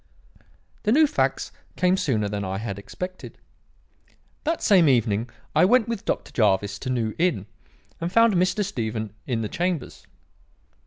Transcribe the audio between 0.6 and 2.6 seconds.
"The new facts came sooner than I